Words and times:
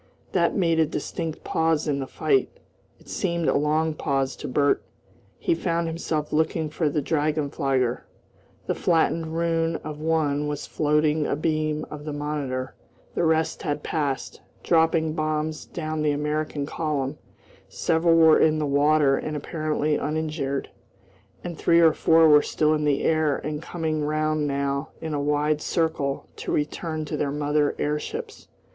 That 0.31 0.55
made 0.55 0.79
a 0.79 0.87
distinct 0.87 1.43
pause 1.43 1.87
in 1.87 1.99
the 1.99 2.07
fight. 2.07 2.49
It 2.97 3.07
seemed 3.07 3.47
a 3.47 3.53
long 3.55 3.93
pause 3.93 4.35
to 4.37 4.47
Bert. 4.47 4.81
He 5.37 5.53
found 5.53 5.85
himself 5.85 6.33
looking 6.33 6.71
for 6.71 6.89
the 6.89 7.03
drachenflieger. 7.03 7.99
The 8.65 8.73
flattened 8.73 9.37
ruin 9.37 9.75
of 9.83 9.99
one 9.99 10.47
was 10.47 10.65
floating 10.65 11.27
abeam 11.27 11.85
of 11.91 12.05
the 12.05 12.13
Monitor, 12.13 12.73
the 13.13 13.23
rest 13.25 13.61
had 13.61 13.83
passed, 13.83 14.41
dropping 14.63 15.13
bombs 15.13 15.65
down 15.65 16.01
the 16.01 16.09
American 16.13 16.65
column; 16.65 17.19
several 17.69 18.15
were 18.15 18.39
in 18.39 18.57
the 18.57 18.65
water 18.65 19.17
and 19.17 19.37
apparently 19.37 19.97
uninjured, 19.97 20.71
and 21.43 21.59
three 21.59 21.79
or 21.79 21.93
four 21.93 22.27
were 22.27 22.41
still 22.41 22.73
in 22.73 22.85
the 22.85 23.03
air 23.03 23.37
and 23.37 23.61
coming 23.61 24.03
round 24.03 24.47
now 24.47 24.89
in 24.99 25.13
a 25.13 25.21
wide 25.21 25.61
circle 25.61 26.27
to 26.37 26.51
return 26.51 27.05
to 27.05 27.15
their 27.15 27.29
mother 27.31 27.75
airships. 27.77 28.47